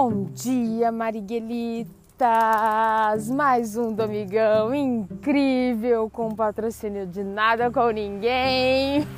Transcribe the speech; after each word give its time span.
Bom 0.00 0.26
dia, 0.32 0.92
Mariguelitas! 0.92 1.88
Mais 3.28 3.76
um 3.76 3.92
domingão 3.92 4.72
incrível 4.72 6.08
com 6.08 6.36
patrocínio 6.36 7.04
de 7.04 7.24
nada 7.24 7.68
com 7.68 7.90
ninguém. 7.90 9.04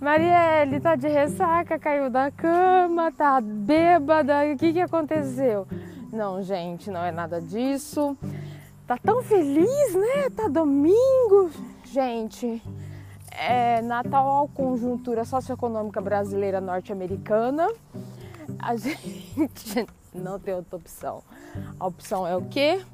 Marielle 0.00 0.78
tá 0.78 0.94
de 0.94 1.08
ressaca, 1.08 1.76
caiu 1.80 2.08
da 2.08 2.30
cama, 2.30 3.10
tá 3.10 3.40
bêbada. 3.40 4.44
O 4.44 4.56
que, 4.56 4.74
que 4.74 4.80
aconteceu? 4.80 5.66
Não, 6.12 6.40
gente, 6.44 6.92
não 6.92 7.02
é 7.02 7.10
nada 7.10 7.40
disso. 7.40 8.16
Tá 8.86 8.96
tão 8.96 9.20
feliz, 9.20 9.94
né? 9.96 10.30
Tá 10.30 10.46
domingo. 10.46 11.50
Gente, 11.86 12.62
é, 13.38 13.82
na 13.82 14.00
atual 14.00 14.48
conjuntura 14.48 15.24
socioeconômica 15.24 16.00
brasileira 16.00 16.60
norte-americana, 16.60 17.68
a 18.58 18.76
gente 18.76 19.86
não 20.14 20.38
tem 20.38 20.54
outra 20.54 20.76
opção. 20.76 21.22
A 21.78 21.86
opção 21.86 22.26
é 22.26 22.36
o 22.36 22.42
quê? 22.42 22.84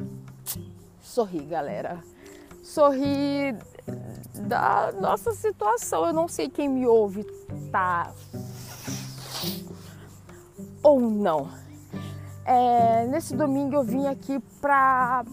Sorrir, 1.00 1.44
galera. 1.44 1.98
Sorrir 2.62 3.56
da 4.46 4.92
nossa 5.00 5.32
situação. 5.32 6.06
Eu 6.06 6.12
não 6.12 6.28
sei 6.28 6.48
quem 6.48 6.68
me 6.68 6.86
ouve 6.86 7.24
tá 7.70 8.12
ou 10.82 11.00
não. 11.00 11.48
É, 12.44 13.06
nesse 13.06 13.36
domingo 13.36 13.76
eu 13.76 13.84
vim 13.84 14.06
aqui 14.06 14.40
para 14.60 15.24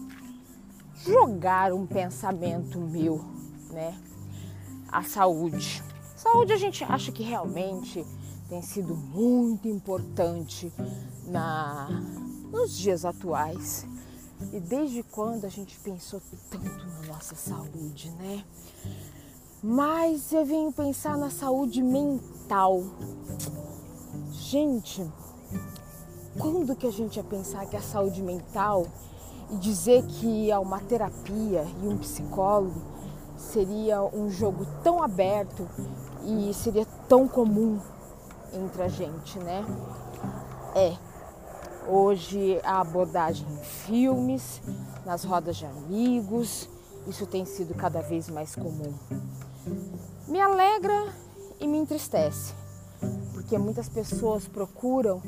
jogar 1.04 1.72
um 1.72 1.86
pensamento 1.86 2.78
meu, 2.78 3.24
né? 3.72 3.94
A 4.90 5.02
saúde. 5.02 5.82
Saúde 6.16 6.52
a 6.52 6.56
gente 6.56 6.84
acha 6.84 7.12
que 7.12 7.22
realmente 7.22 8.04
tem 8.48 8.60
sido 8.60 8.94
muito 8.94 9.68
importante 9.68 10.72
na, 11.26 11.88
nos 12.50 12.76
dias 12.76 13.04
atuais. 13.04 13.86
E 14.52 14.58
desde 14.58 15.02
quando 15.02 15.44
a 15.44 15.48
gente 15.48 15.78
pensou 15.78 16.20
tanto 16.50 16.86
na 16.86 17.14
nossa 17.14 17.36
saúde, 17.36 18.10
né? 18.18 18.44
Mas 19.62 20.32
eu 20.32 20.44
venho 20.44 20.72
pensar 20.72 21.16
na 21.16 21.30
saúde 21.30 21.82
mental. 21.82 22.82
Gente, 24.32 25.06
quando 26.38 26.74
que 26.74 26.86
a 26.86 26.90
gente 26.90 27.16
ia 27.16 27.24
pensar 27.24 27.66
que 27.66 27.76
a 27.76 27.82
saúde 27.82 28.22
mental 28.22 28.86
e 29.50 29.56
dizer 29.56 30.04
que 30.06 30.50
uma 30.58 30.80
terapia 30.80 31.66
e 31.82 31.86
um 31.86 31.98
psicólogo 31.98 32.80
seria 33.40 34.02
um 34.02 34.30
jogo 34.30 34.66
tão 34.84 35.02
aberto 35.02 35.66
e 36.24 36.52
seria 36.52 36.86
tão 37.08 37.26
comum 37.26 37.80
entre 38.52 38.82
a 38.82 38.88
gente, 38.88 39.38
né? 39.38 39.64
É. 40.74 40.96
Hoje 41.88 42.60
a 42.62 42.80
abordagem 42.80 43.46
em 43.50 43.64
filmes, 43.64 44.60
nas 45.04 45.24
rodas 45.24 45.56
de 45.56 45.64
amigos, 45.64 46.68
isso 47.06 47.26
tem 47.26 47.44
sido 47.44 47.74
cada 47.74 48.00
vez 48.02 48.28
mais 48.28 48.54
comum. 48.54 48.94
Me 50.28 50.40
alegra 50.40 51.12
e 51.58 51.66
me 51.66 51.78
entristece, 51.78 52.54
porque 53.32 53.58
muitas 53.58 53.88
pessoas 53.88 54.46
procuram 54.46 55.22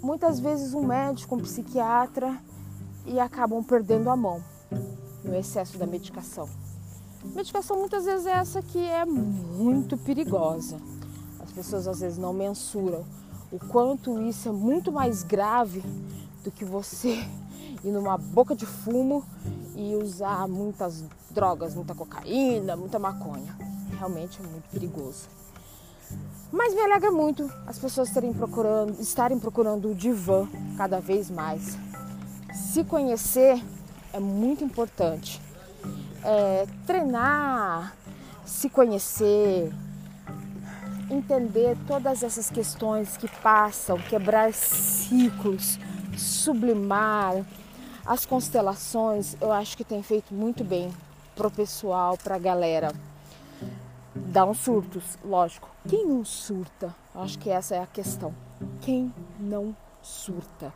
muitas 0.00 0.40
vezes 0.40 0.72
um 0.72 0.84
médico, 0.84 1.34
um 1.34 1.40
psiquiatra 1.40 2.38
e 3.04 3.18
acabam 3.18 3.62
perdendo 3.62 4.08
a 4.08 4.16
mão 4.16 4.42
no 5.32 5.38
excesso 5.38 5.78
da 5.78 5.86
medicação. 5.86 6.46
Medicação 7.24 7.78
muitas 7.78 8.04
vezes 8.04 8.26
é 8.26 8.32
essa 8.32 8.60
que 8.60 8.78
é 8.78 9.06
muito 9.06 9.96
perigosa. 9.96 10.78
As 11.40 11.50
pessoas 11.50 11.88
às 11.88 12.00
vezes 12.00 12.18
não 12.18 12.34
mensuram 12.34 13.02
o 13.50 13.58
quanto 13.58 14.20
isso 14.20 14.50
é 14.50 14.52
muito 14.52 14.92
mais 14.92 15.22
grave 15.22 15.82
do 16.44 16.50
que 16.50 16.66
você 16.66 17.24
ir 17.82 17.90
numa 17.90 18.18
boca 18.18 18.54
de 18.54 18.66
fumo 18.66 19.24
e 19.74 19.94
usar 19.94 20.46
muitas 20.46 21.02
drogas, 21.30 21.74
muita 21.74 21.94
cocaína, 21.94 22.76
muita 22.76 22.98
maconha. 22.98 23.56
Realmente 23.98 24.38
é 24.38 24.46
muito 24.46 24.68
perigoso. 24.68 25.28
Mas 26.50 26.74
me 26.74 26.80
alegra 26.82 27.10
muito 27.10 27.50
as 27.66 27.78
pessoas 27.78 28.10
terem 28.10 28.34
procurando, 28.34 29.00
estarem 29.00 29.38
procurando 29.38 29.92
o 29.92 29.94
divã 29.94 30.46
cada 30.76 31.00
vez 31.00 31.30
mais. 31.30 31.78
Se 32.52 32.84
conhecer 32.84 33.62
é 34.12 34.20
muito 34.20 34.64
importante. 34.64 35.40
É, 36.24 36.66
treinar, 36.86 37.94
se 38.44 38.68
conhecer, 38.68 39.72
entender 41.10 41.76
todas 41.86 42.22
essas 42.22 42.50
questões 42.50 43.16
que 43.16 43.28
passam, 43.40 43.98
quebrar 43.98 44.52
ciclos, 44.52 45.78
sublimar 46.16 47.44
as 48.04 48.26
constelações, 48.26 49.36
eu 49.40 49.52
acho 49.52 49.76
que 49.76 49.84
tem 49.84 50.02
feito 50.02 50.34
muito 50.34 50.64
bem 50.64 50.92
pro 51.34 51.50
pessoal, 51.50 52.16
pra 52.18 52.38
galera. 52.38 52.92
Dá 54.14 54.44
uns 54.44 54.58
surtos, 54.58 55.18
lógico. 55.24 55.68
Quem 55.88 56.06
não 56.06 56.24
surta? 56.24 56.94
Eu 57.14 57.22
acho 57.22 57.38
que 57.38 57.50
essa 57.50 57.74
é 57.74 57.82
a 57.82 57.86
questão. 57.86 58.34
Quem 58.80 59.12
não 59.38 59.74
surta? 60.02 60.72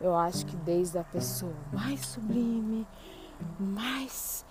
Eu 0.00 0.16
acho 0.16 0.46
que 0.46 0.56
desde 0.56 0.98
a 0.98 1.04
pessoa 1.04 1.52
mais 1.70 2.00
sublime, 2.06 2.86
mais 3.58 4.46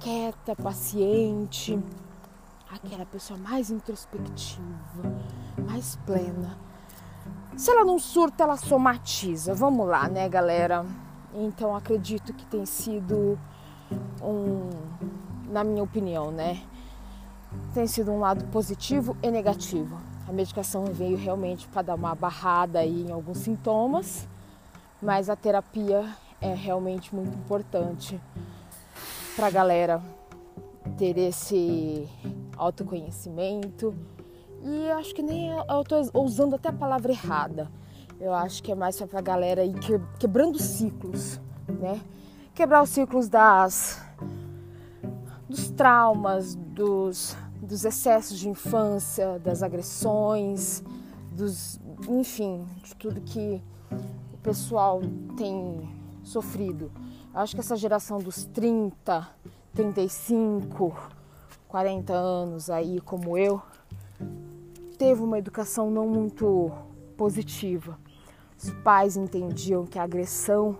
quieta, 0.00 0.56
paciente, 0.56 1.78
aquela 2.70 3.04
pessoa 3.04 3.38
mais 3.38 3.70
introspectiva, 3.70 4.64
mais 5.68 5.96
plena. 6.06 6.56
Se 7.54 7.70
ela 7.70 7.84
não 7.84 7.98
surta, 7.98 8.44
ela 8.44 8.56
somatiza. 8.56 9.54
Vamos 9.54 9.86
lá, 9.86 10.08
né, 10.08 10.26
galera? 10.30 10.86
Então 11.34 11.76
acredito 11.76 12.32
que 12.32 12.46
tem 12.46 12.64
sido 12.64 13.38
um, 14.22 14.70
na 15.50 15.62
minha 15.62 15.82
opinião, 15.82 16.30
né? 16.30 16.62
Tem 17.74 17.86
sido 17.86 18.10
um 18.12 18.20
lado 18.20 18.46
positivo 18.46 19.14
e 19.22 19.30
negativo. 19.30 20.00
A 20.26 20.32
medicação 20.32 20.86
veio 20.86 21.18
realmente 21.18 21.68
para 21.68 21.82
dar 21.82 21.94
uma 21.96 22.14
barrada 22.14 22.78
aí 22.78 23.06
em 23.06 23.12
alguns 23.12 23.38
sintomas 23.38 24.26
mas 25.00 25.28
a 25.30 25.36
terapia 25.36 26.04
é 26.40 26.54
realmente 26.54 27.14
muito 27.14 27.36
importante 27.36 28.20
para 29.34 29.48
a 29.48 29.50
galera 29.50 30.02
ter 30.96 31.18
esse 31.18 32.08
autoconhecimento. 32.56 33.94
E 34.62 34.90
acho 34.92 35.14
que 35.14 35.22
nem 35.22 35.48
eu 35.48 35.82
estou 35.82 36.24
usando 36.24 36.54
até 36.54 36.70
a 36.70 36.72
palavra 36.72 37.12
errada. 37.12 37.70
Eu 38.18 38.32
acho 38.32 38.62
que 38.62 38.72
é 38.72 38.74
mais 38.74 39.00
para 39.00 39.18
a 39.18 39.22
galera 39.22 39.64
ir 39.64 39.74
quebrando 40.18 40.58
ciclos, 40.58 41.40
né? 41.68 42.00
Quebrar 42.54 42.82
os 42.82 42.88
ciclos 42.88 43.28
das 43.28 44.02
dos 45.48 45.70
traumas, 45.70 46.54
dos, 46.54 47.36
dos 47.62 47.84
excessos 47.84 48.38
de 48.38 48.48
infância, 48.48 49.38
das 49.38 49.62
agressões, 49.62 50.82
dos, 51.30 51.78
enfim, 52.08 52.66
de 52.82 52.96
tudo 52.96 53.20
que 53.20 53.62
pessoal 54.46 55.00
tem 55.36 55.92
sofrido. 56.22 56.92
Acho 57.34 57.56
que 57.56 57.60
essa 57.60 57.74
geração 57.74 58.18
dos 58.18 58.44
30, 58.44 59.28
35, 59.74 60.96
40 61.66 62.12
anos 62.12 62.70
aí, 62.70 63.00
como 63.00 63.36
eu, 63.36 63.60
teve 64.96 65.20
uma 65.20 65.36
educação 65.36 65.90
não 65.90 66.06
muito 66.06 66.70
positiva. 67.16 67.98
Os 68.56 68.70
pais 68.84 69.16
entendiam 69.16 69.84
que 69.84 69.98
a 69.98 70.04
agressão 70.04 70.78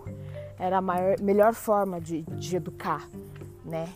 era 0.57 0.77
a 0.77 0.81
maior, 0.81 1.19
melhor 1.19 1.53
forma 1.53 1.99
de, 1.99 2.21
de 2.21 2.55
educar, 2.55 3.05
né? 3.65 3.89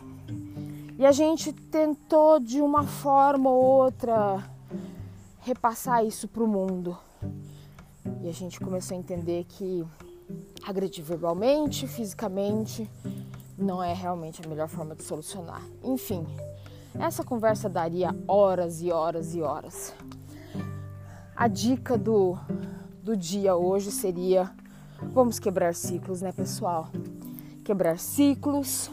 E 0.99 1.05
a 1.05 1.13
gente 1.13 1.53
tentou 1.53 2.41
de 2.41 2.59
uma 2.59 2.83
forma 2.83 3.49
ou 3.49 3.63
outra 3.63 4.43
repassar 5.39 6.05
isso 6.05 6.27
para 6.27 6.43
o 6.43 6.47
mundo. 6.47 6.97
E 8.23 8.29
a 8.29 8.33
gente 8.33 8.59
começou 8.59 8.95
a 8.95 8.99
entender 8.99 9.45
que 9.47 9.85
agredir 10.63 11.03
verbalmente, 11.03 11.87
fisicamente, 11.87 12.89
não 13.57 13.81
é 13.81 13.93
realmente 13.93 14.41
a 14.43 14.47
melhor 14.47 14.67
forma 14.67 14.95
de 14.95 15.03
solucionar. 15.03 15.61
Enfim, 15.83 16.25
essa 16.99 17.23
conversa 17.23 17.69
daria 17.69 18.15
horas 18.27 18.81
e 18.81 18.91
horas 18.91 19.33
e 19.33 19.41
horas. 19.41 19.93
A 21.35 21.47
dica 21.47 21.97
do, 21.97 22.37
do 23.01 23.15
dia 23.15 23.55
hoje 23.55 23.91
seria: 23.91 24.51
vamos 25.13 25.39
quebrar 25.39 25.73
ciclos, 25.73 26.21
né, 26.21 26.31
pessoal? 26.31 26.89
Quebrar 27.63 27.97
ciclos 27.99 28.91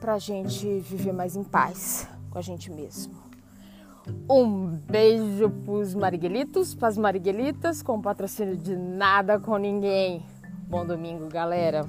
para 0.00 0.14
a 0.14 0.18
gente 0.18 0.80
viver 0.80 1.12
mais 1.12 1.36
em 1.36 1.44
paz 1.44 2.08
com 2.30 2.38
a 2.38 2.42
gente 2.42 2.70
mesmo. 2.70 3.27
Um 4.28 4.78
beijo 4.90 5.50
pros 5.64 5.94
Mariguelitos, 5.94 6.74
pras 6.74 6.98
Mariguelitas, 6.98 7.82
com 7.82 8.00
patrocínio 8.00 8.56
de 8.56 8.76
nada 8.76 9.38
com 9.38 9.56
ninguém. 9.56 10.24
Bom 10.68 10.84
domingo, 10.84 11.28
galera. 11.28 11.86